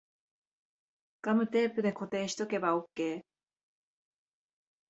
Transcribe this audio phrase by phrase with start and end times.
[1.21, 3.21] ガムテープで固定しとけばオッケー